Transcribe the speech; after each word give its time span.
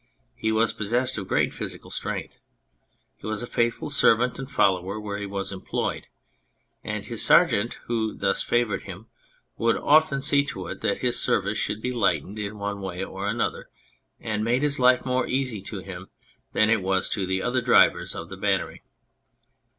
He 0.33 0.51
was 0.51 0.73
possessed 0.73 1.19
of 1.19 1.27
great 1.27 1.53
physical 1.53 1.91
strength; 1.91 2.39
he 3.17 3.27
was 3.27 3.43
a 3.43 3.45
faithful 3.45 3.91
servant 3.91 4.39
and 4.39 4.49
follower 4.49 4.99
where 4.99 5.19
he 5.19 5.27
was 5.27 5.51
employed. 5.51 6.07
And 6.83 7.05
his 7.05 7.23
Sergeant 7.23 7.75
who 7.85 8.15
thus 8.15 8.41
favoured 8.41 8.81
him 8.81 9.09
would 9.59 9.75
often 9.77 10.23
see 10.23 10.43
to 10.45 10.65
it 10.69 10.81
that 10.81 11.01
his 11.05 11.21
service 11.21 11.59
should 11.59 11.83
be 11.83 11.91
lightened 11.91 12.39
in 12.39 12.57
one 12.57 12.81
way 12.81 13.03
or 13.03 13.27
another, 13.27 13.69
and 14.19 14.43
made 14.43 14.63
his 14.63 14.79
life 14.79 15.05
more 15.05 15.27
easy 15.27 15.61
to 15.61 15.81
him 15.81 16.09
than 16.51 16.71
it 16.71 16.81
was 16.81 17.07
to 17.09 17.27
the 17.27 17.43
other 17.43 17.61
drivers 17.61 18.15
of 18.15 18.29
the 18.29 18.37
battery. 18.37 18.81